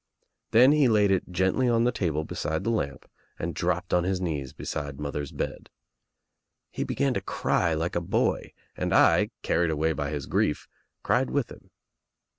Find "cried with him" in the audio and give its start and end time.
11.03-11.69